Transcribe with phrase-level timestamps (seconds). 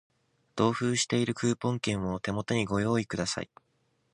[0.55, 3.51] 同封しているクーポン券を手元にご用意ください